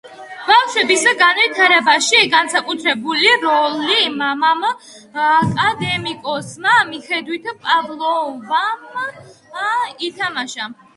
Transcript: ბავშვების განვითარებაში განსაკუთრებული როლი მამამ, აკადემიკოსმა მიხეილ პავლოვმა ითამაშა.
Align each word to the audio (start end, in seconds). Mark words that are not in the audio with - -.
ბავშვების 0.45 1.03
განვითარებაში 1.17 2.21
განსაკუთრებული 2.31 3.35
როლი 3.43 4.07
მამამ, 4.15 4.65
აკადემიკოსმა 5.27 6.75
მიხეილ 6.91 7.57
პავლოვმა 7.69 8.67
ითამაშა. 10.11 10.75